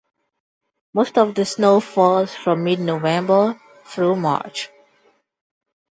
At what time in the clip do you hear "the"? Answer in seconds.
1.35-1.45